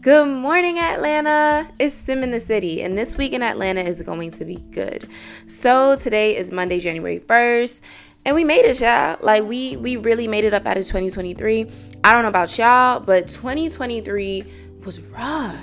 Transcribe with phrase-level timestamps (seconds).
[0.00, 1.68] Good morning, Atlanta.
[1.80, 5.08] It's Sim in the city, and this week in Atlanta is going to be good.
[5.48, 7.80] So today is Monday, January 1st,
[8.24, 9.16] and we made it, y'all.
[9.20, 11.66] Like we we really made it up out of 2023.
[12.04, 14.44] I don't know about y'all, but 2023
[14.84, 15.56] was rough.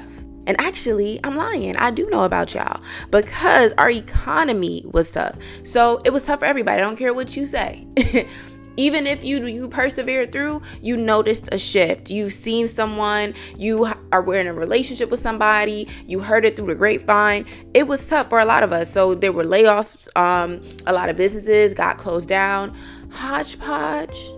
[0.48, 1.78] And actually, I'm lying.
[1.78, 2.82] I do know about y'all
[3.12, 5.38] because our economy was tough.
[5.64, 6.82] So it was tough for everybody.
[6.82, 7.88] I don't care what you say.
[8.78, 12.10] even if you you persevered through you noticed a shift.
[12.10, 16.76] You've seen someone you are in a relationship with somebody you heard it through the
[16.76, 17.46] grapevine.
[17.74, 18.92] It was tough for a lot of us.
[18.92, 22.76] So there were layoffs um, a lot of businesses got closed down.
[23.12, 24.32] Hodgepodge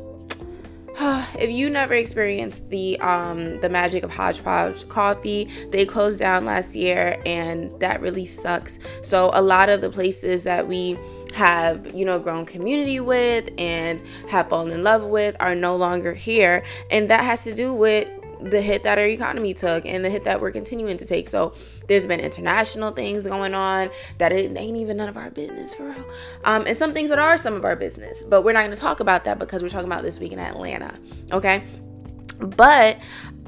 [1.38, 6.76] if you never experienced the um the magic of hodgepodge coffee they closed down last
[6.76, 8.80] year and that really sucks.
[9.02, 10.98] So a lot of the places that we
[11.34, 16.14] have you know grown community with and have fallen in love with are no longer
[16.14, 16.64] here.
[16.90, 18.10] And that has to do with
[18.42, 21.30] the hit that our economy took and the hit that we're continuing to take.
[21.30, 21.54] So
[21.88, 25.90] there's been international things going on that it ain't even none of our business for
[25.90, 26.06] real.
[26.44, 28.78] Um, and some things that are some of our business, but we're not going to
[28.78, 31.00] talk about that because we're talking about this week in Atlanta.
[31.32, 31.64] Okay.
[32.40, 33.00] But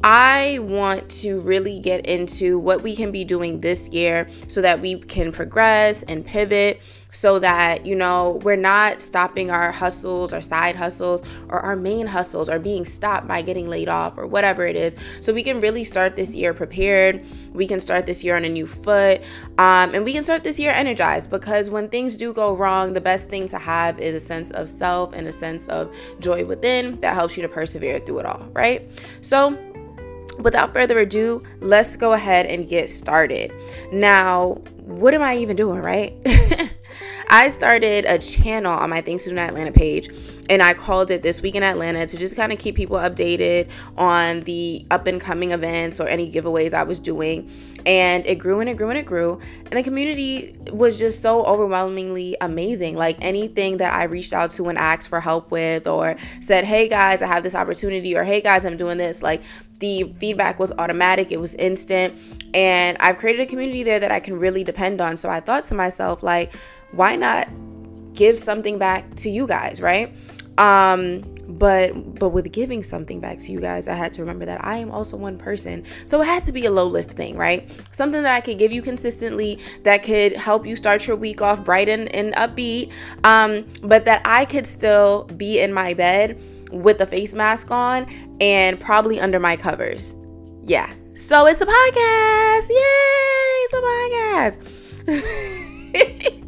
[0.03, 4.81] I want to really get into what we can be doing this year so that
[4.81, 10.41] we can progress and pivot so that, you know, we're not stopping our hustles, our
[10.41, 14.65] side hustles, or our main hustles are being stopped by getting laid off or whatever
[14.67, 14.95] it is.
[15.21, 17.25] So we can really start this year prepared.
[17.51, 19.21] We can start this year on a new foot.
[19.57, 23.01] Um, and we can start this year energized because when things do go wrong, the
[23.01, 26.99] best thing to have is a sense of self and a sense of joy within
[27.01, 28.89] that helps you to persevere through it all, right?
[29.21, 29.57] So,
[30.39, 33.53] without further ado, let's go ahead and get started.
[33.91, 36.15] Now, what am I even doing, right?
[37.29, 40.09] I started a channel on my Things to Do in Atlanta page
[40.49, 43.69] and I called it This Week in Atlanta to just kind of keep people updated
[43.95, 47.51] on the up and coming events or any giveaways I was doing.
[47.85, 49.39] And it grew and it grew and it grew.
[49.65, 52.97] And the community was just so overwhelmingly amazing.
[52.97, 56.89] Like anything that I reached out to and asked for help with, or said, hey
[56.89, 59.43] guys, I have this opportunity, or hey guys, I'm doing this, like
[59.79, 62.17] the feedback was automatic, it was instant.
[62.53, 65.17] And I've created a community there that I can really depend on.
[65.17, 66.53] So I thought to myself, like,
[66.91, 67.47] why not
[68.13, 70.13] give something back to you guys, right?
[70.57, 74.63] Um, but but with giving something back to you guys, I had to remember that
[74.63, 75.85] I am also one person.
[76.05, 77.69] So it has to be a low lift thing, right?
[77.93, 81.63] Something that I could give you consistently that could help you start your week off
[81.63, 82.91] bright and, and upbeat.
[83.23, 86.39] Um, but that I could still be in my bed
[86.71, 88.07] with a face mask on
[88.39, 90.15] and probably under my covers.
[90.63, 90.93] Yeah.
[91.15, 92.69] So it's a podcast.
[92.69, 93.65] Yay!
[93.65, 93.81] It's a
[95.11, 96.35] podcast.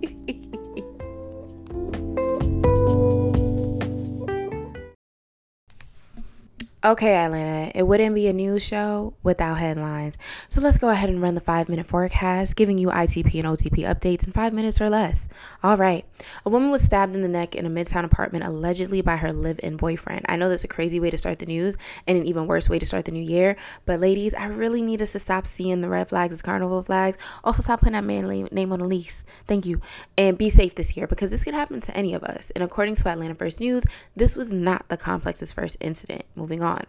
[6.84, 10.18] Okay, Atlanta, it wouldn't be a news show without headlines.
[10.50, 13.86] So let's go ahead and run the five minute forecast, giving you ITP and OTP
[13.86, 15.30] updates in five minutes or less.
[15.62, 16.08] All right.
[16.44, 19.59] A woman was stabbed in the neck in a midtown apartment allegedly by her live
[19.62, 20.25] in boyfriend.
[20.28, 21.78] I know that's a crazy way to start the news
[22.08, 25.03] and an even worse way to start the new year, but ladies, I really need
[25.03, 27.16] us to stop seeing the red flags as carnival flags.
[27.44, 29.24] Also, stop putting that man name on a lease.
[29.46, 29.81] Thank you.
[30.18, 32.52] And be safe this year because this could happen to any of us.
[32.56, 36.25] And according to Atlanta First News, this was not the complex's first incident.
[36.36, 36.86] Moving on on.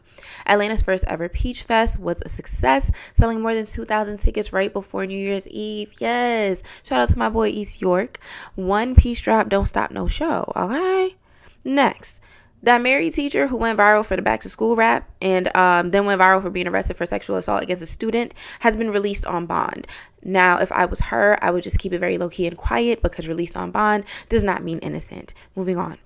[0.47, 5.07] Atlanta's first ever Peach Fest was a success, selling more than 2,000 tickets right before
[5.07, 5.93] New Year's Eve.
[5.99, 6.63] Yes.
[6.83, 8.19] Shout out to my boy East York.
[8.55, 10.53] One Peach Drop, Don't Stop No Show.
[10.57, 11.17] Okay.
[11.65, 12.21] Next.
[12.65, 16.07] That married teacher who went viral for the back to school rap and um, then
[16.07, 19.47] went viral for being arrested for sexual assault against a student has been released on
[19.47, 19.89] bond.
[20.23, 23.03] Now, if I was her, I would just keep it very low key and quiet
[23.03, 25.35] because released on bond does not mean innocent.
[25.57, 25.99] Moving on.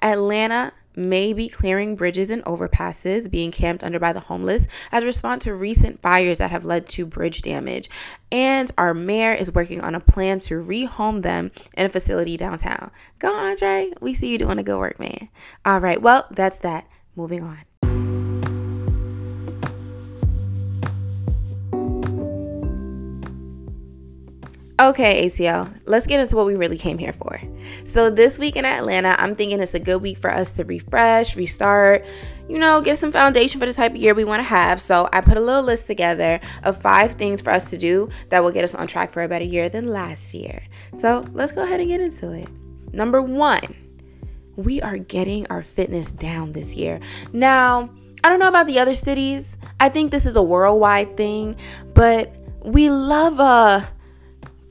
[0.00, 5.06] Atlanta may be clearing bridges and overpasses being camped under by the homeless as a
[5.06, 7.88] response to recent fires that have led to bridge damage.
[8.30, 12.90] And our mayor is working on a plan to rehome them in a facility downtown.
[13.18, 13.92] Go, Andre.
[14.00, 15.28] We see you doing a good work, man.
[15.64, 16.02] All right.
[16.02, 16.86] Well, that's that.
[17.16, 17.67] Moving on.
[24.80, 27.40] Okay, ATL, let's get into what we really came here for.
[27.84, 31.34] So, this week in Atlanta, I'm thinking it's a good week for us to refresh,
[31.34, 32.06] restart,
[32.48, 34.80] you know, get some foundation for the type of year we want to have.
[34.80, 38.40] So, I put a little list together of five things for us to do that
[38.40, 40.62] will get us on track for a better year than last year.
[40.98, 42.48] So, let's go ahead and get into it.
[42.92, 43.74] Number one,
[44.54, 47.00] we are getting our fitness down this year.
[47.32, 47.90] Now,
[48.22, 51.56] I don't know about the other cities, I think this is a worldwide thing,
[51.94, 52.32] but
[52.62, 53.88] we love a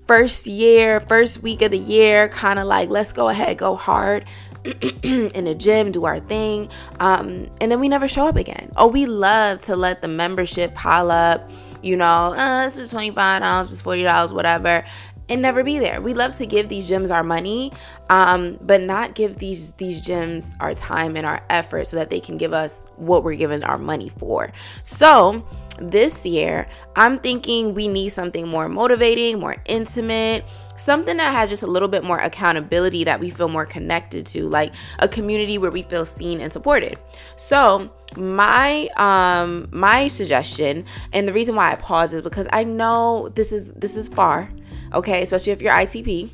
[0.07, 4.25] first year, first week of the year, kind of like, let's go ahead, go hard
[5.03, 6.69] in the gym, do our thing.
[6.99, 8.71] Um, and then we never show up again.
[8.75, 11.49] Oh, we love to let the membership pile up
[11.83, 14.83] you know, uh, this is $25, just $40, whatever
[15.29, 16.01] and never be there.
[16.01, 17.71] We love to give these gyms our money,
[18.09, 22.19] um, but not give these these gyms our time and our effort so that they
[22.19, 24.51] can give us what we're giving our money for.
[24.83, 25.45] So
[25.79, 30.45] this year, I'm thinking we need something more motivating, more intimate,
[30.77, 34.47] something that has just a little bit more accountability that we feel more connected to,
[34.47, 36.97] like a community where we feel seen and supported.
[37.35, 43.29] So, my um my suggestion and the reason why I pause is because I know
[43.35, 44.49] this is this is far
[44.93, 45.21] okay?
[45.21, 46.29] Especially if you're ITP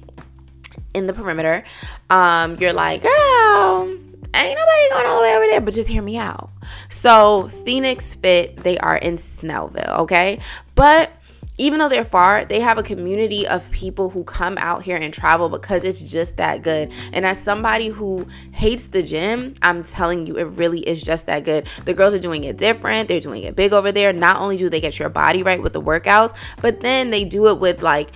[0.93, 1.63] in the perimeter.
[2.09, 3.97] Um, you're like, girl,
[4.33, 6.49] ain't nobody going all the way over there, but just hear me out.
[6.89, 10.39] So, Phoenix Fit, they are in Snellville, okay?
[10.75, 11.11] But
[11.57, 15.13] even though they're far, they have a community of people who come out here and
[15.13, 16.91] travel because it's just that good.
[17.11, 21.45] And as somebody who hates the gym, I'm telling you, it really is just that
[21.45, 21.67] good.
[21.85, 24.11] The girls are doing it different, they're doing it big over there.
[24.13, 27.47] Not only do they get your body right with the workouts, but then they do
[27.47, 28.09] it with like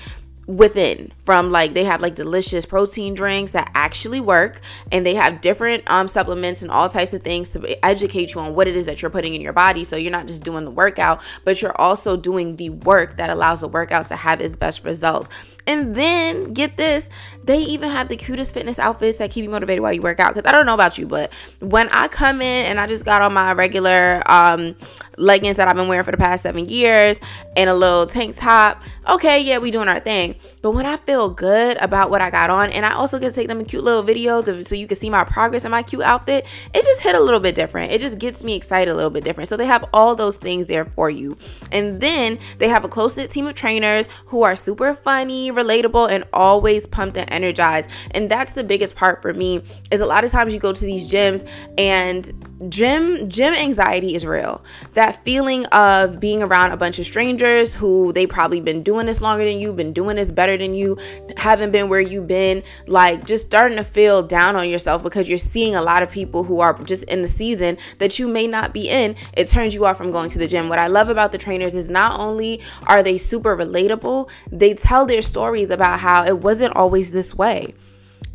[0.48, 4.62] within from like they have like delicious protein drinks that actually work
[4.94, 8.56] and they have different um supplements and all types of things to educate you on
[8.56, 9.84] what it is that you're putting in your body.
[9.84, 13.60] So you're not just doing the workout but you're also doing the work that allows
[13.60, 15.30] the workouts to have its best results
[15.68, 17.10] and then get this,
[17.44, 20.34] they even have the cutest fitness outfits that keep you motivated while you work out.
[20.34, 23.22] Because I don't know about you, but when I come in and I just got
[23.22, 24.76] on my regular um,
[25.18, 27.20] leggings that I've been wearing for the past seven years
[27.56, 30.36] and a little tank top, okay, yeah, we doing our thing.
[30.68, 33.34] But when I feel good about what I got on, and I also get to
[33.34, 36.02] take them cute little videos of, so you can see my progress in my cute
[36.02, 37.94] outfit, it just hit a little bit different.
[37.94, 39.48] It just gets me excited a little bit different.
[39.48, 41.38] So they have all those things there for you.
[41.72, 46.12] And then they have a close knit team of trainers who are super funny, relatable
[46.12, 47.90] and always pumped and energized.
[48.12, 50.86] And that's the biggest part for me is a lot of times you go to
[50.86, 52.30] these gyms and
[52.70, 54.64] gym gym anxiety is real.
[54.94, 59.22] That feeling of being around a bunch of strangers who they probably been doing this
[59.22, 60.98] longer than you, been doing this better than you,
[61.38, 65.38] haven't been where you've been, like just starting to feel down on yourself because you're
[65.38, 68.74] seeing a lot of people who are just in the season that you may not
[68.74, 69.16] be in.
[69.36, 70.70] It turns you off from going to the gym.
[70.70, 75.06] What I love about the trainers is not only are they super relatable, they tell
[75.06, 77.74] their stories about how it wasn't always this way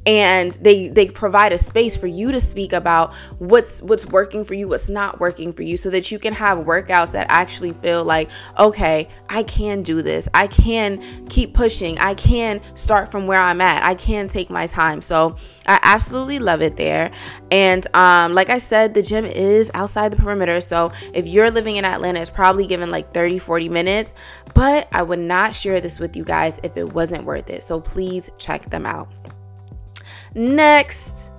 [0.07, 4.55] and they they provide a space for you to speak about what's what's working for
[4.55, 8.05] you what's not working for you so that you can have workouts that actually feel
[8.05, 8.29] like
[8.59, 10.29] okay i can do this.
[10.35, 11.99] I can keep pushing.
[11.99, 13.83] I can start from where i'm at.
[13.83, 15.03] I can take my time.
[15.03, 17.13] So i absolutely love it there.
[17.51, 20.61] And um like i said the gym is outside the perimeter.
[20.61, 24.15] So if you're living in atlanta it's probably given like 30 40 minutes.
[24.55, 27.63] But i would not share this with you guys if it wasn't worth it.
[27.63, 29.09] So please check them out
[30.35, 31.31] Next,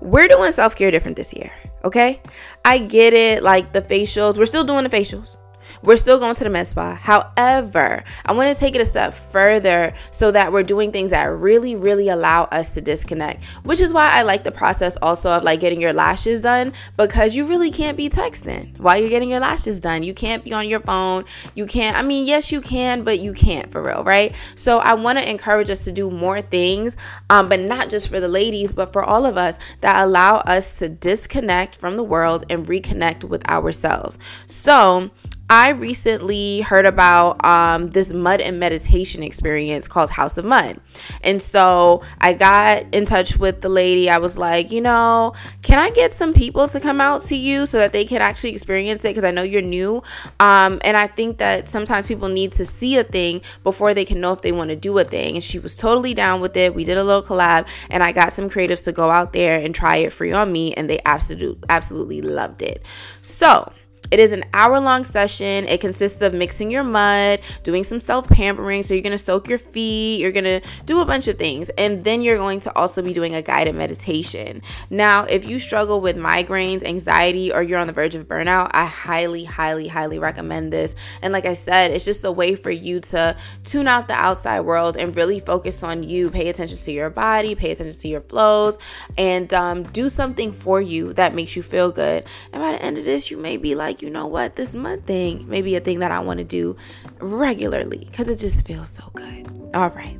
[0.00, 1.52] we're doing self care different this year.
[1.84, 2.20] Okay.
[2.64, 3.42] I get it.
[3.42, 5.36] Like the facials, we're still doing the facials.
[5.82, 6.94] We're still going to the med spa.
[6.94, 11.24] However, I want to take it a step further so that we're doing things that
[11.24, 15.42] really, really allow us to disconnect, which is why I like the process also of
[15.42, 19.40] like getting your lashes done because you really can't be texting while you're getting your
[19.40, 20.02] lashes done.
[20.02, 21.24] You can't be on your phone.
[21.54, 24.34] You can't, I mean, yes, you can, but you can't for real, right?
[24.54, 26.96] So I want to encourage us to do more things,
[27.30, 30.78] um, but not just for the ladies, but for all of us that allow us
[30.78, 34.18] to disconnect from the world and reconnect with ourselves.
[34.46, 35.10] So,
[35.50, 40.80] I recently heard about um, this mud and meditation experience called House of Mud.
[41.24, 44.08] And so I got in touch with the lady.
[44.08, 47.66] I was like, you know, can I get some people to come out to you
[47.66, 49.08] so that they can actually experience it?
[49.08, 50.04] Because I know you're new.
[50.38, 54.20] Um, and I think that sometimes people need to see a thing before they can
[54.20, 55.34] know if they want to do a thing.
[55.34, 56.76] And she was totally down with it.
[56.76, 59.74] We did a little collab and I got some creatives to go out there and
[59.74, 60.74] try it free on me.
[60.74, 62.84] And they absolutely, absolutely loved it.
[63.20, 63.72] So,
[64.10, 65.66] it is an hour long session.
[65.66, 68.82] It consists of mixing your mud, doing some self pampering.
[68.82, 71.68] So you're going to soak your feet, you're going to do a bunch of things.
[71.70, 74.62] And then you're going to also be doing a guided meditation.
[74.90, 78.86] Now, if you struggle with migraines, anxiety, or you're on the verge of burnout, I
[78.86, 80.94] highly, highly, highly recommend this.
[81.22, 84.60] And like I said, it's just a way for you to tune out the outside
[84.60, 86.30] world and really focus on you.
[86.30, 88.78] Pay attention to your body, pay attention to your flows,
[89.16, 92.24] and um, do something for you that makes you feel good.
[92.52, 95.04] And by the end of this, you may be like, you know what, this mud
[95.04, 96.76] thing may be a thing that I want to do
[97.20, 99.50] regularly because it just feels so good.
[99.74, 100.18] All right.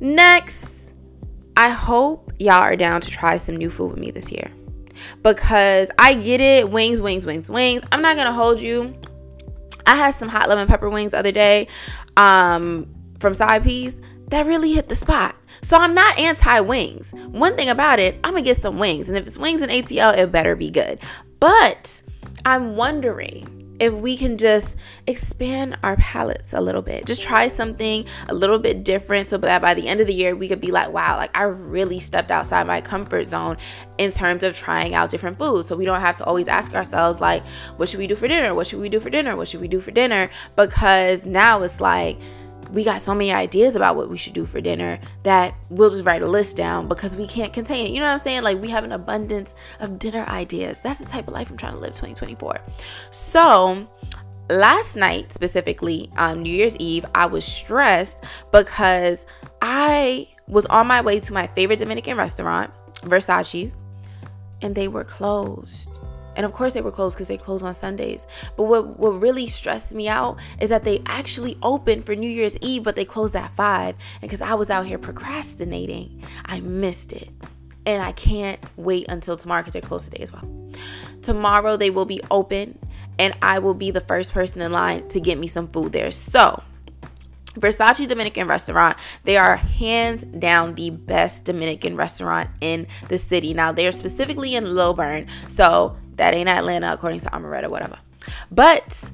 [0.00, 0.92] Next,
[1.56, 4.50] I hope y'all are down to try some new food with me this year
[5.22, 7.82] because I get it wings, wings, wings, wings.
[7.90, 8.94] I'm not going to hold you.
[9.86, 11.68] I had some hot lemon pepper wings the other day
[12.16, 12.86] um,
[13.18, 15.34] from Side Peas that really hit the spot.
[15.62, 17.12] So I'm not anti wings.
[17.12, 20.16] One thing about it, I'm gonna get some wings, and if it's wings and ATL,
[20.16, 21.00] it better be good.
[21.40, 22.02] But
[22.48, 27.04] I'm wondering if we can just expand our palettes a little bit.
[27.04, 30.34] Just try something a little bit different so that by the end of the year
[30.34, 33.58] we could be like, wow, like I really stepped outside my comfort zone
[33.98, 35.68] in terms of trying out different foods.
[35.68, 37.44] So we don't have to always ask ourselves like,
[37.76, 38.54] what should we do for dinner?
[38.54, 39.36] What should we do for dinner?
[39.36, 40.30] What should we do for dinner?
[40.56, 42.18] Because now it's like
[42.72, 46.04] we got so many ideas about what we should do for dinner that we'll just
[46.04, 47.92] write a list down because we can't contain it.
[47.92, 48.42] You know what I'm saying?
[48.42, 50.80] Like we have an abundance of dinner ideas.
[50.80, 52.58] That's the type of life I'm trying to live 2024.
[53.10, 53.88] So,
[54.50, 59.26] last night specifically on New Year's Eve, I was stressed because
[59.60, 62.72] I was on my way to my favorite Dominican restaurant,
[63.02, 63.76] Versace's,
[64.62, 65.88] and they were closed.
[66.38, 68.28] And of course they were closed because they close on Sundays.
[68.56, 72.56] But what, what really stressed me out is that they actually opened for New Year's
[72.58, 73.96] Eve, but they closed at five.
[74.14, 77.28] And because I was out here procrastinating, I missed it.
[77.84, 80.48] And I can't wait until tomorrow because they're closed today as well.
[81.22, 82.78] Tomorrow they will be open
[83.18, 86.12] and I will be the first person in line to get me some food there.
[86.12, 86.62] So
[87.54, 93.54] Versace Dominican restaurant, they are hands down the best Dominican restaurant in the city.
[93.54, 97.98] Now, they're specifically in Lilburn, so that ain't Atlanta according to Amaretta, whatever.
[98.50, 99.10] But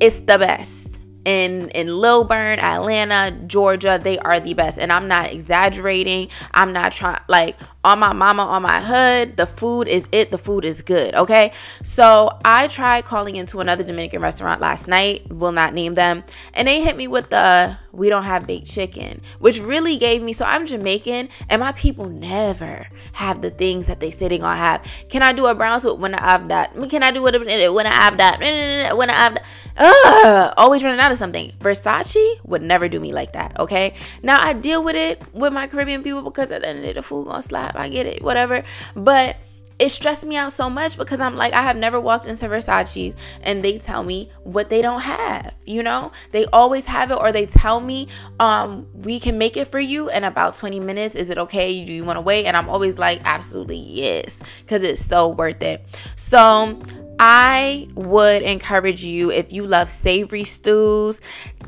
[0.00, 1.02] it's the best.
[1.24, 4.78] In in Lilburn, Atlanta, Georgia, they are the best.
[4.78, 6.28] And I'm not exaggerating.
[6.54, 9.36] I'm not trying like on my mama, on my hood.
[9.36, 10.32] The food is it.
[10.32, 11.14] The food is good.
[11.14, 11.52] Okay.
[11.82, 15.30] So I tried calling into another Dominican restaurant last night.
[15.30, 16.24] Will not name them.
[16.52, 20.34] And they hit me with the we don't have baked chicken, which really gave me.
[20.34, 24.56] So I'm Jamaican, and my people never have the things that they say they gonna
[24.56, 24.82] have.
[25.08, 26.74] Can I do a brown soup when I have that?
[26.90, 28.38] Can I do it when I have that?
[28.40, 29.44] When I have that?
[29.78, 31.52] Ugh, always running out of something.
[31.60, 33.58] Versace would never do me like that.
[33.58, 33.94] Okay.
[34.22, 36.88] Now I deal with it with my Caribbean people because at the end of the
[36.88, 37.75] day, the food gonna slap.
[37.76, 38.62] I get it, whatever.
[38.94, 39.36] But
[39.78, 43.14] it stressed me out so much because I'm like, I have never walked into Versace's
[43.42, 45.54] and they tell me what they don't have.
[45.66, 48.08] You know, they always have it, or they tell me,
[48.40, 51.14] um, we can make it for you in about 20 minutes.
[51.14, 51.84] Is it okay?
[51.84, 52.46] Do you want to wait?
[52.46, 55.84] And I'm always like, absolutely yes, because it's so worth it.
[56.16, 56.80] So,
[57.18, 61.20] I would encourage you if you love savory stews,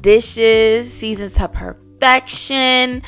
[0.02, 3.02] dishes, seasons to perfection,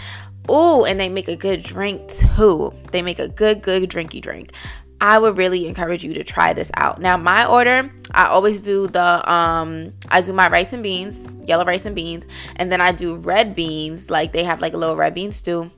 [0.52, 2.74] Oh, and they make a good drink too.
[2.90, 4.52] They make a good, good drinky drink.
[5.00, 7.00] I would really encourage you to try this out.
[7.00, 11.64] Now, my order, I always do the um I do my rice and beans, yellow
[11.64, 12.26] rice and beans,
[12.56, 15.70] and then I do red beans, like they have like a little red bean stew.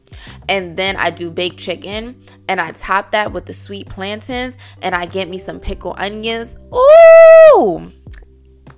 [0.49, 4.95] And then I do baked chicken and I top that with the sweet plantains and
[4.95, 6.57] I get me some pickled onions.
[6.73, 7.91] Ooh!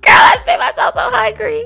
[0.01, 1.63] Girl, I made myself so hungry.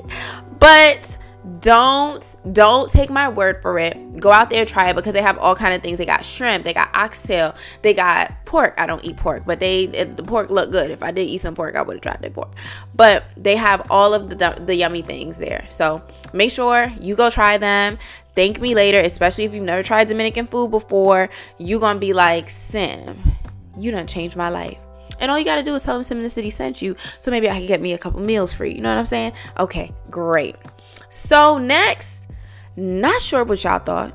[0.58, 1.18] But
[1.58, 4.20] don't don't take my word for it.
[4.20, 5.98] Go out there try it because they have all kind of things.
[5.98, 8.74] They got shrimp they got oxtail they got pork.
[8.78, 10.90] I don't eat pork but they the pork looked good.
[10.90, 12.52] If i did eat some pork i would have tried the pork.
[12.94, 15.66] But they have all of the the yummy things there.
[15.70, 16.02] So
[16.32, 17.98] make sure you go try them.
[18.36, 21.30] Thank me later especially if you've never tried dominican food before.
[21.58, 23.18] You gonna be like sim
[23.78, 24.78] you done changed my life.
[25.18, 27.30] And all you gotta do is tell them Sim in the City sent you, so
[27.30, 28.74] maybe I can get me a couple meals free.
[28.74, 29.32] You know what I'm saying?
[29.58, 30.56] Okay, great.
[31.10, 32.30] So, next,
[32.76, 34.14] not sure what y'all thought,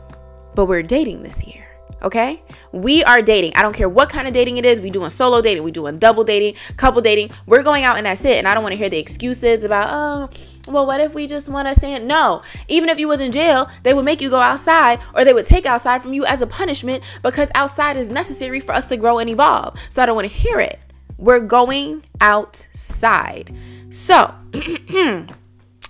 [0.56, 1.66] but we're dating this year.
[2.02, 2.42] Okay?
[2.72, 3.54] We are dating.
[3.56, 4.80] I don't care what kind of dating it is.
[4.80, 7.32] We doing solo dating, we doing double dating, couple dating.
[7.48, 8.38] We're going out and that's it.
[8.38, 10.30] And I don't want to hear the excuses about, oh,
[10.72, 12.42] well, what if we just want to say No.
[12.70, 15.46] Even if you was in jail, they would make you go outside or they would
[15.46, 19.20] take outside from you as a punishment because outside is necessary for us to grow
[19.20, 19.78] and evolve.
[19.90, 20.80] So I don't want to hear it.
[21.18, 23.54] We're going outside.
[23.90, 24.34] So,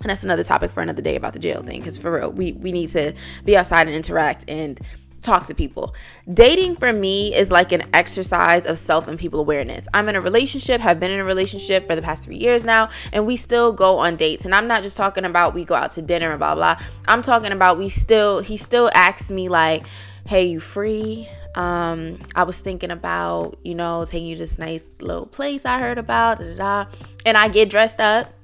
[0.00, 2.52] and that's another topic for another day about the jail thing because for real we
[2.52, 3.12] we need to
[3.44, 4.80] be outside and interact and
[5.22, 5.94] talk to people.
[6.32, 9.88] Dating for me is like an exercise of self and people awareness.
[9.92, 12.90] I'm in a relationship have been in a relationship for the past three years now
[13.12, 14.44] and we still go on dates.
[14.44, 16.78] And i'm not just talking about we go out to dinner and blah blah.
[17.08, 19.84] I'm talking about we still he still asks me like
[20.26, 21.28] hey you free?
[21.54, 25.80] Um, I was thinking about, you know, taking you to this nice little place I
[25.80, 26.90] heard about, da, da, da.
[27.24, 28.35] and I get dressed up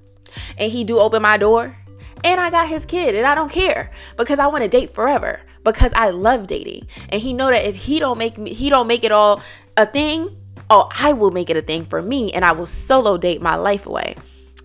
[0.59, 1.77] and he do open my door
[2.25, 5.41] and I got his kid and I don't care because I want to date forever
[5.65, 6.87] because I love dating.
[7.09, 9.43] And he know that if he don't make me he don't make it all
[9.77, 10.37] a thing
[10.71, 13.57] oh I will make it a thing for me and I will solo date my
[13.57, 14.17] life away.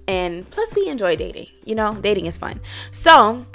[0.08, 2.60] And plus we enjoy dating you know dating is fun.
[2.92, 3.46] So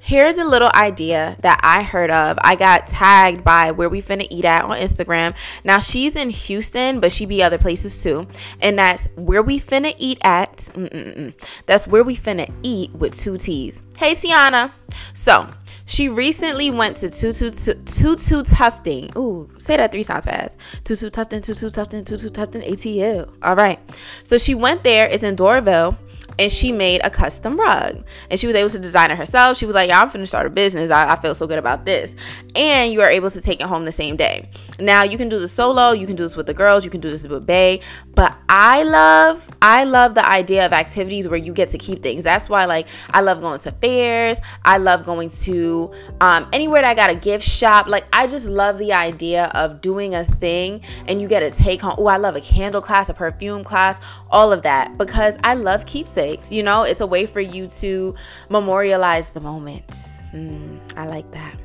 [0.00, 2.38] here's a little idea that I heard of.
[2.42, 5.34] I got tagged by where we finna eat at on Instagram.
[5.64, 8.26] Now she's in Houston, but she be other places too.
[8.60, 10.56] And that's where we finna eat at.
[10.74, 11.34] Mm-mm-mm.
[11.66, 13.82] That's where we finna eat with two T's.
[13.98, 14.72] Hey Sienna.
[15.14, 15.48] So
[15.86, 19.14] she recently went to Tutu Tutu Tufting.
[19.16, 20.58] Ooh, say that three times fast.
[20.84, 23.30] Tutu Tufting, Tutu Tufting, Tutu Tufting, ATL.
[23.42, 23.78] All right.
[24.22, 25.06] So she went there.
[25.06, 25.96] It's in Doraville
[26.38, 28.04] and she made a custom rug.
[28.30, 29.56] And she was able to design it herself.
[29.56, 30.90] She was like yeah i'm finna start a business.
[30.90, 32.14] I, I, feel so good about this.
[32.54, 34.48] And you are able to take it home the same day.
[34.78, 35.92] Now you can do this solo.
[35.92, 36.84] You can do this with the girls.
[36.84, 37.80] You can do this with bay
[38.14, 42.24] but i love i love the idea of activities where you get to keep things
[42.24, 45.90] that's why like i love going to fairs i love going to
[46.20, 49.80] um, anywhere that i got a gift shop like i just love the idea of
[49.80, 53.08] doing a thing and you get to take home oh i love a candle class
[53.08, 56.52] a perfume class all of that because i love keepsakes.
[56.52, 58.14] You know, it's a way for you to
[58.48, 59.88] memorialize the moment.
[60.32, 61.58] Mm, I like that.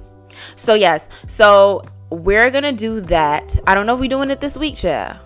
[0.56, 3.60] So, yes, so we're gonna do that.
[3.68, 5.20] I don't know if we're doing it this week, yeah.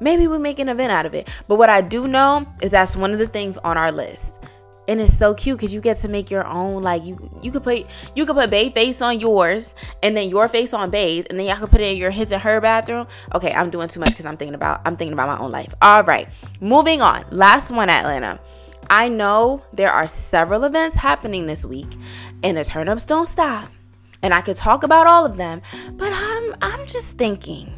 [0.00, 1.28] Maybe we make an event out of it.
[1.46, 4.38] But what I do know is that's one of the things on our list
[4.88, 7.62] and it's so cute because you get to make your own like you you could
[7.62, 7.86] put
[8.16, 11.46] you could put Bay face on yours and then your face on Bay's and then
[11.46, 13.06] y'all could put it in your his and her bathroom.
[13.34, 15.74] Okay, I'm doing too much because I'm thinking about I'm thinking about my own life.
[15.82, 16.28] All right,
[16.60, 17.24] moving on.
[17.30, 18.40] Last one, Atlanta.
[18.90, 21.94] I know there are several events happening this week,
[22.42, 23.70] and the turnups don't stop.
[24.22, 25.60] And I could talk about all of them,
[25.92, 27.74] but I'm I'm just thinking.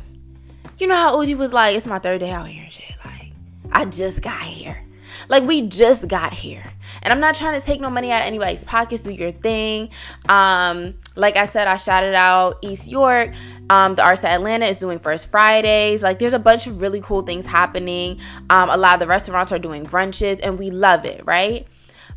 [0.80, 2.94] You know how Uji was like, it's my third day out here and shit.
[3.04, 3.32] Like,
[3.70, 4.80] I just got here.
[5.28, 6.64] Like we just got here.
[7.02, 9.02] And I'm not trying to take no money out of anybody's pockets.
[9.02, 9.90] Do your thing.
[10.28, 13.32] Um, like I said, I shouted out East York.
[13.68, 16.02] Um, the Arts Atlanta is doing First Fridays.
[16.02, 18.18] Like, there's a bunch of really cool things happening.
[18.48, 21.66] Um, a lot of the restaurants are doing brunches, and we love it, right?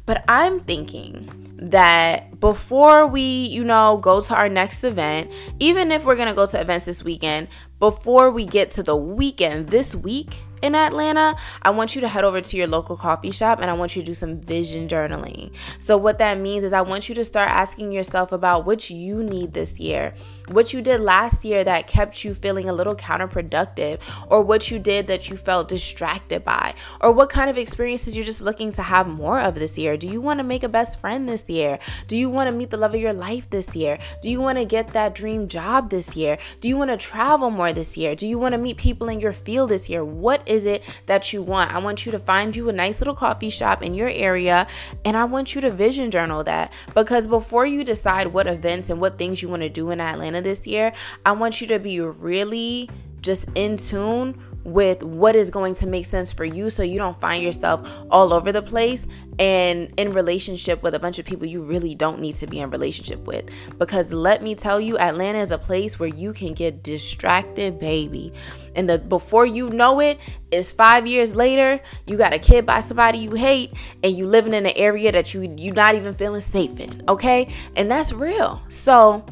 [0.05, 5.31] But I'm thinking that before we, you know, go to our next event,
[5.61, 7.47] even if we're gonna go to events this weekend,
[7.79, 12.23] before we get to the weekend this week, in Atlanta, I want you to head
[12.23, 15.53] over to your local coffee shop and I want you to do some vision journaling.
[15.77, 19.21] So, what that means is I want you to start asking yourself about what you
[19.21, 20.13] need this year,
[20.47, 24.79] what you did last year that kept you feeling a little counterproductive, or what you
[24.79, 28.83] did that you felt distracted by, or what kind of experiences you're just looking to
[28.83, 29.97] have more of this year.
[29.97, 31.77] Do you want to make a best friend this year?
[32.07, 33.97] Do you want to meet the love of your life this year?
[34.21, 36.37] Do you want to get that dream job this year?
[36.59, 38.15] Do you want to travel more this year?
[38.15, 40.03] Do you want to meet people in your field this year?
[40.03, 41.73] What is it that you want?
[41.73, 44.67] I want you to find you a nice little coffee shop in your area
[45.05, 48.99] and I want you to vision journal that because before you decide what events and
[48.99, 50.93] what things you want to do in Atlanta this year,
[51.25, 52.89] I want you to be really
[53.21, 57.19] just in tune with what is going to make sense for you so you don't
[57.19, 59.07] find yourself all over the place
[59.39, 62.69] and in relationship with a bunch of people you really don't need to be in
[62.69, 63.49] relationship with.
[63.77, 68.33] Because let me tell you Atlanta is a place where you can get distracted baby.
[68.75, 70.19] And the before you know it
[70.51, 73.73] it's 5 years later you got a kid by somebody you hate
[74.03, 77.47] and you living in an area that you you're not even feeling safe in okay?
[77.75, 78.61] And that's real.
[78.69, 79.25] So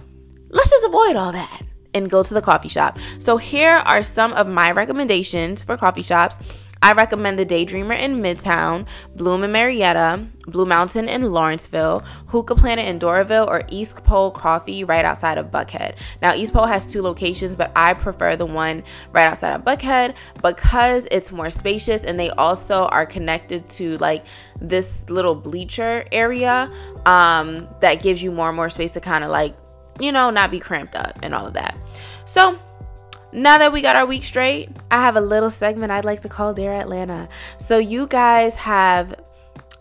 [0.49, 2.97] let's just avoid all that and go to the coffee shop.
[3.19, 6.37] So, here are some of my recommendations for coffee shops.
[6.83, 11.99] I recommend the Daydreamer in Midtown, Bloom in Marietta, Blue Mountain in Lawrenceville,
[12.29, 15.95] Hookah Planet in Doraville, or East Pole Coffee right outside of Buckhead.
[16.23, 20.15] Now, East Pole has two locations, but I prefer the one right outside of Buckhead
[20.41, 24.25] because it's more spacious and they also are connected to like
[24.59, 26.71] this little bleacher area
[27.05, 29.55] um, that gives you more and more space to kind of like
[30.03, 31.75] you know, not be cramped up and all of that.
[32.25, 32.57] So,
[33.33, 36.29] now that we got our week straight, I have a little segment I'd like to
[36.29, 37.29] call Dear Atlanta.
[37.57, 39.15] So, you guys have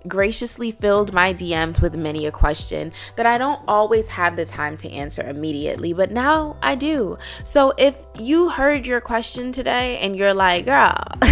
[0.08, 4.76] graciously filled my DMs with many a question that I don't always have the time
[4.78, 7.18] to answer immediately, but now I do.
[7.44, 10.96] So, if you heard your question today and you're like, girl,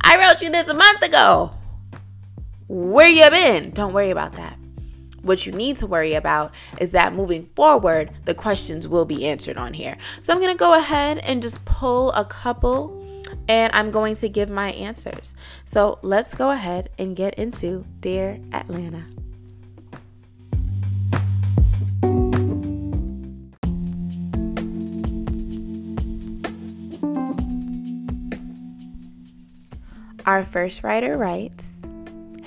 [0.00, 1.52] I wrote you this a month ago,
[2.68, 3.70] where you been?
[3.70, 4.57] Don't worry about that.
[5.28, 9.58] What you need to worry about is that moving forward, the questions will be answered
[9.58, 9.98] on here.
[10.22, 13.04] So I'm going to go ahead and just pull a couple
[13.46, 15.34] and I'm going to give my answers.
[15.66, 19.04] So let's go ahead and get into Dear Atlanta.
[30.24, 31.77] Our first writer writes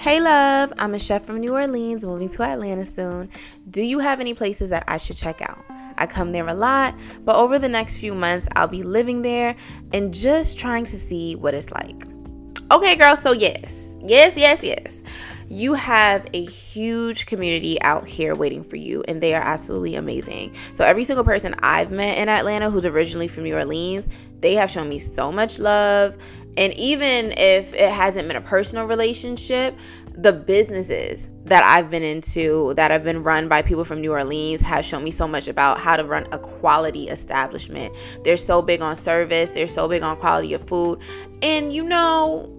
[0.01, 3.29] Hey, love, I'm a chef from New Orleans, moving to Atlanta soon.
[3.69, 5.63] Do you have any places that I should check out?
[5.95, 9.55] I come there a lot, but over the next few months, I'll be living there
[9.93, 12.07] and just trying to see what it's like.
[12.71, 15.03] Okay, girl, so yes, yes, yes, yes.
[15.51, 20.55] you have a huge community out here waiting for you, and they are absolutely amazing.
[20.73, 24.07] So, every single person I've met in Atlanta who's originally from New Orleans,
[24.39, 26.17] they have shown me so much love.
[26.57, 29.77] And even if it hasn't been a personal relationship,
[30.13, 34.61] the businesses that I've been into that have been run by people from New Orleans
[34.61, 37.95] have shown me so much about how to run a quality establishment.
[38.23, 40.99] They're so big on service, they're so big on quality of food.
[41.41, 42.49] And you know,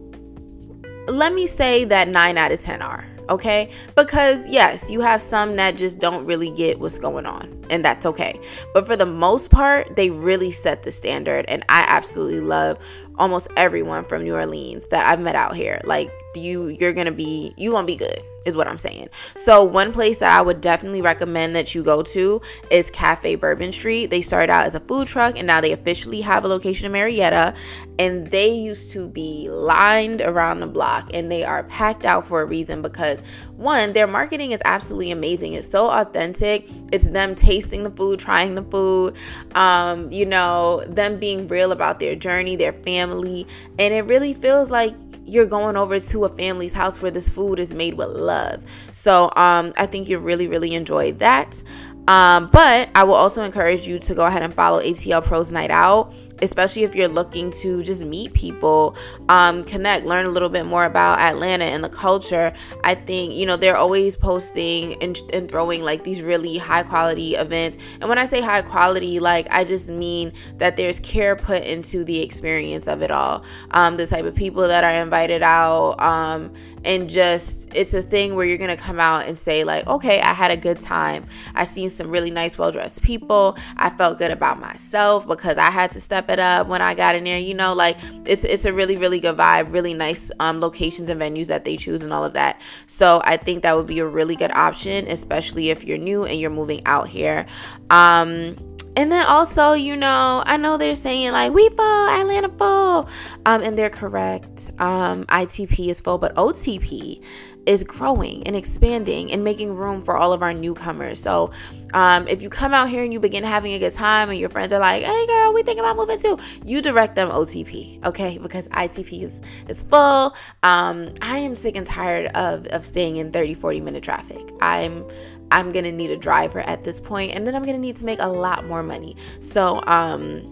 [1.09, 3.71] let me say that 9 out of 10 are okay?
[3.95, 8.07] Because yes, you have some that just don't really get what's going on, and that's
[8.07, 8.39] okay.
[8.75, 12.79] But for the most part, they really set the standard, and I absolutely love
[13.19, 15.81] almost everyone from New Orleans that I've met out here.
[15.85, 19.09] Like you you're to be you to be good is what I'm saying.
[19.37, 23.71] So one place that I would definitely recommend that you go to is Cafe Bourbon
[23.71, 24.07] Street.
[24.07, 26.93] They started out as a food truck and now they officially have a location in
[26.93, 27.55] Marietta
[28.01, 32.43] and they used to be lined around the block and they are packed out for
[32.43, 33.23] a reason because
[33.55, 35.53] one their marketing is absolutely amazing.
[35.53, 36.69] It's so authentic.
[36.91, 39.15] It's them tasting the food, trying the food,
[39.55, 43.47] um, you know, them being real about their journey, their family,
[43.79, 44.95] and it really feels like
[45.25, 48.65] you're going over to a family's house where this food is made with love.
[48.93, 51.63] So um, I think you really, really enjoy that.
[52.09, 55.71] Um, but I will also encourage you to go ahead and follow ATL Pros Night
[55.71, 56.13] Out
[56.43, 58.97] especially if you're looking to just meet people,
[59.29, 62.53] um, connect, learn a little bit more about Atlanta and the culture.
[62.85, 67.37] I think, you know, they're always posting and, and throwing like these really high quality
[67.37, 67.79] events.
[68.01, 72.05] And when I say high quality, like I just mean that there's care put into
[72.05, 73.45] the experience of it all.
[73.71, 76.53] Um, the type of people that are invited out, um,
[76.85, 80.33] and just it's a thing where you're gonna come out and say like okay i
[80.33, 81.25] had a good time
[81.55, 85.91] i seen some really nice well-dressed people i felt good about myself because i had
[85.91, 88.73] to step it up when i got in there you know like it's it's a
[88.73, 92.25] really really good vibe really nice um, locations and venues that they choose and all
[92.25, 92.61] of that.
[92.87, 96.39] So i think that would be a really good option especially if you're new and
[96.39, 97.47] you're moving out here.
[97.91, 98.57] Um
[98.95, 103.09] and then also, you know, I know they're saying like we full, Atlanta full,
[103.47, 104.71] um, and they're correct.
[104.79, 107.23] Um, ITP is full, but OTP
[107.67, 111.21] is growing and expanding and making room for all of our newcomers.
[111.21, 111.53] So,
[111.95, 114.49] um, if you come out here and you begin having a good time, and your
[114.49, 118.39] friends are like, "Hey, girl, we think about moving too," you direct them OTP, okay?
[118.39, 120.35] Because ITP is is full.
[120.63, 124.53] Um, I am sick and tired of of staying in 30, 40 minute traffic.
[124.61, 125.05] I'm
[125.51, 128.21] I'm gonna need a driver at this point, and then I'm gonna need to make
[128.21, 129.17] a lot more money.
[129.41, 130.43] So, um,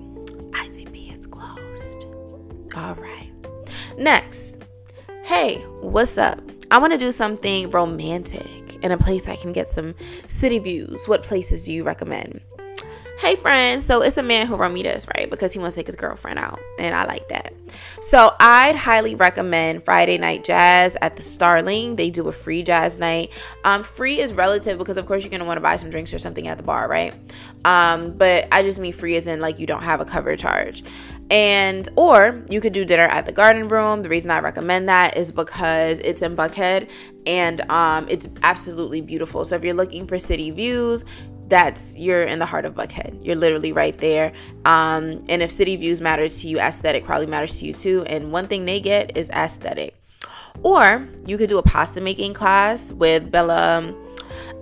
[0.52, 2.06] ITP is closed.
[2.76, 3.32] All right.
[3.96, 4.58] Next,
[5.24, 6.40] hey, what's up?
[6.70, 9.94] I want to do something romantic in a place I can get some
[10.28, 11.08] city views.
[11.08, 12.40] What places do you recommend?
[13.20, 15.28] hey friend so it's a man who wrote me this right?
[15.28, 17.52] Because he wants to take his girlfriend out and i like that.
[18.00, 21.96] So i'd highly recommend friday night jazz at the starling.
[21.96, 23.30] They do a free jazz night.
[23.62, 26.14] Um, free is relative because of course you're going to want to buy some drinks
[26.14, 27.12] or something at the bar right?
[27.66, 30.82] Um, but i just mean free as in like you don't have a cover charge
[31.30, 35.16] and or you could do dinner at the garden room the reason i recommend that
[35.16, 36.88] is because it's in buckhead
[37.26, 41.04] and um, it's absolutely beautiful so if you're looking for city views
[41.50, 43.26] that's you're in the heart of Buckhead.
[43.26, 44.32] You're literally right there.
[44.64, 48.04] Um, and if city views matter to you, aesthetic probably matters to you too.
[48.06, 50.00] And one thing they get is aesthetic.
[50.62, 53.92] Or you could do a pasta making class with Bella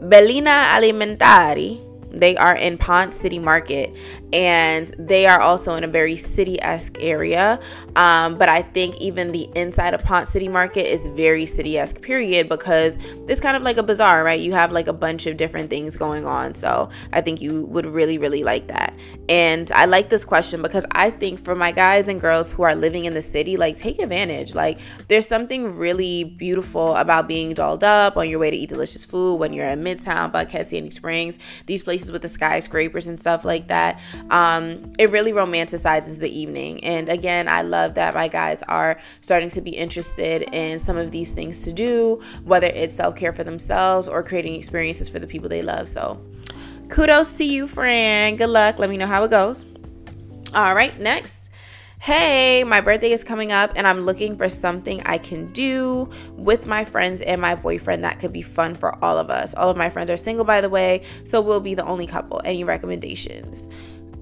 [0.00, 3.94] Bellina Alimentari they are in Ponce City Market
[4.32, 7.60] and they are also in a very city esque area.
[7.94, 12.00] Um, but I think even the inside of Ponce City Market is very city esque,
[12.00, 14.40] period, because it's kind of like a bazaar, right?
[14.40, 16.54] You have like a bunch of different things going on.
[16.54, 18.94] So I think you would really, really like that.
[19.28, 22.74] And I like this question because I think for my guys and girls who are
[22.74, 24.54] living in the city, like take advantage.
[24.54, 29.04] Like there's something really beautiful about being dolled up on your way to eat delicious
[29.04, 33.18] food when you're in Midtown, Buckhead, Sandy Springs, these places places with the skyscrapers and
[33.18, 34.00] stuff like that.
[34.30, 36.82] Um, it really romanticizes the evening.
[36.84, 41.10] And again, I love that my guys are starting to be interested in some of
[41.10, 45.26] these things to do, whether it's self care for themselves or creating experiences for the
[45.26, 45.88] people they love.
[45.88, 46.22] So,
[46.88, 48.38] kudos to you, friend.
[48.38, 48.78] Good luck.
[48.78, 49.66] Let me know how it goes.
[50.54, 51.48] All right, next
[52.00, 56.64] hey, my birthday is coming up and I'm looking for something I can do with
[56.64, 59.52] my friends and my boyfriend that could be fun for all of us.
[59.54, 62.40] All of my friends are single, by the way, so we'll be the only couple.
[62.44, 63.68] Any recommendations?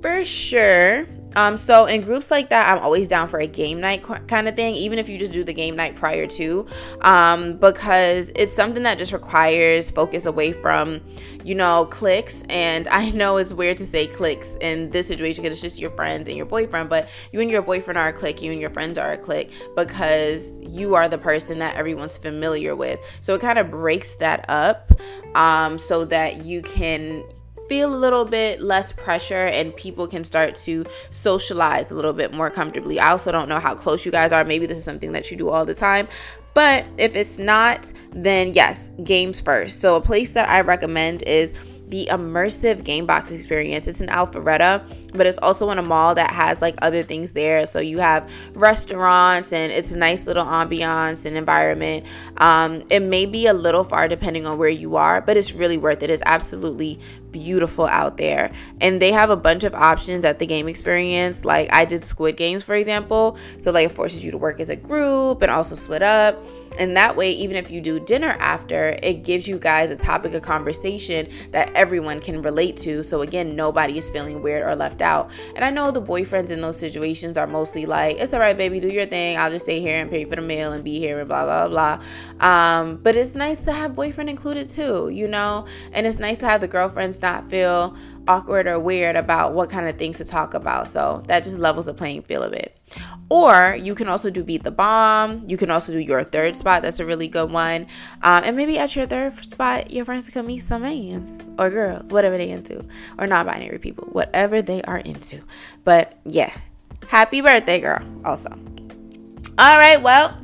[0.02, 1.06] For sure.
[1.36, 4.56] Um, so in groups like that, I'm always down for a game night kind of
[4.56, 6.66] thing, even if you just do the game night prior to,
[7.02, 11.02] um, because it's something that just requires focus away from,
[11.44, 12.42] you know, clicks.
[12.48, 15.90] And I know it's weird to say clicks in this situation because it's just your
[15.90, 18.70] friends and your boyfriend, but you and your boyfriend are a click, you and your
[18.70, 22.98] friends are a click because you are the person that everyone's familiar with.
[23.20, 24.90] So it kind of breaks that up
[25.34, 27.24] um, so that you can
[27.68, 32.32] feel a little bit less pressure and people can start to socialize a little bit
[32.32, 32.98] more comfortably.
[33.00, 34.44] I also don't know how close you guys are.
[34.44, 36.08] Maybe this is something that you do all the time.
[36.54, 39.80] But if it's not, then yes, games first.
[39.80, 41.52] So a place that I recommend is
[41.88, 43.86] the immersive game box experience.
[43.86, 47.66] It's in Alpharetta, but it's also in a mall that has like other things there.
[47.66, 52.04] So you have restaurants and it's a nice little ambiance and environment.
[52.38, 55.78] Um, it may be a little far depending on where you are, but it's really
[55.78, 56.10] worth it.
[56.10, 57.00] It's absolutely
[57.32, 58.50] beautiful out there.
[58.80, 61.44] And they have a bunch of options at the game experience.
[61.44, 63.36] Like I did Squid Games, for example.
[63.58, 66.42] So like it forces you to work as a group and also split up.
[66.78, 70.34] And that way, even if you do dinner after, it gives you guys a topic
[70.34, 73.02] of conversation that everyone can relate to.
[73.02, 75.30] So again, nobody is feeling weird or left out.
[75.54, 78.80] And I know the boyfriends in those situations are mostly like, it's all right, baby,
[78.80, 79.38] do your thing.
[79.38, 81.68] I'll just stay here and pay for the meal and be here and blah, blah,
[81.68, 82.46] blah.
[82.46, 85.66] Um, but it's nice to have boyfriend included too, you know?
[85.92, 87.96] And it's nice to have the girlfriends not feel
[88.28, 90.88] awkward or weird about what kind of things to talk about.
[90.88, 92.78] So that just levels the playing field a bit.
[93.28, 95.44] Or you can also do beat the bomb.
[95.48, 96.82] You can also do your third spot.
[96.82, 97.86] That's a really good one.
[98.22, 102.12] Um, and maybe at your third spot, your friends can meet some mans or girls,
[102.12, 102.84] whatever they into,
[103.18, 105.42] or non-binary people, whatever they are into.
[105.84, 106.54] But yeah,
[107.08, 108.00] happy birthday, girl.
[108.24, 108.50] Also.
[109.58, 110.00] All right.
[110.00, 110.38] Well,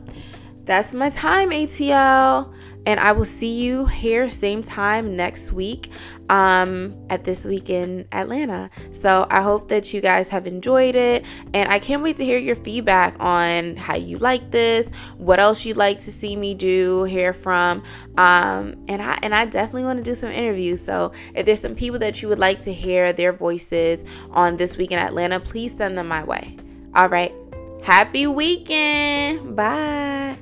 [0.64, 2.52] that's my time, ATL
[2.86, 5.90] and I will see you here same time next week
[6.32, 8.70] um, at this week in Atlanta.
[8.90, 12.38] So I hope that you guys have enjoyed it, and I can't wait to hear
[12.38, 17.04] your feedback on how you like this, what else you'd like to see me do,
[17.04, 17.82] hear from,
[18.16, 20.82] um, and I and I definitely want to do some interviews.
[20.82, 24.78] So if there's some people that you would like to hear their voices on this
[24.78, 26.56] week in Atlanta, please send them my way.
[26.94, 27.34] All right,
[27.82, 29.54] happy weekend.
[29.54, 30.38] Bye.